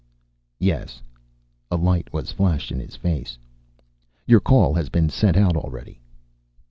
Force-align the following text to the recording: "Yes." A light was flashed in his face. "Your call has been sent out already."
"Yes." 0.57 0.99
A 1.69 1.75
light 1.75 2.11
was 2.11 2.31
flashed 2.31 2.71
in 2.71 2.79
his 2.79 2.95
face. 2.95 3.37
"Your 4.25 4.39
call 4.39 4.73
has 4.73 4.89
been 4.89 5.09
sent 5.09 5.37
out 5.37 5.55
already." 5.55 6.01